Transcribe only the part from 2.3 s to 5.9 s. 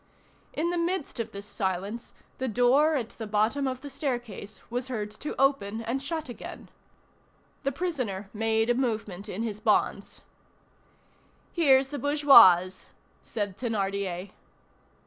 the door at the bottom of the staircase was heard to open